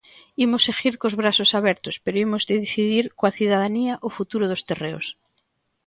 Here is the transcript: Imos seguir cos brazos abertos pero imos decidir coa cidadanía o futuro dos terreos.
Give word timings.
Imos 0.45 0.65
seguir 0.67 0.93
cos 1.01 1.17
brazos 1.21 1.49
abertos 1.59 1.95
pero 2.03 2.21
imos 2.25 2.47
decidir 2.53 3.05
coa 3.17 3.35
cidadanía 3.39 3.93
o 4.07 4.09
futuro 4.17 4.45
dos 4.51 4.65
terreos. 4.69 5.05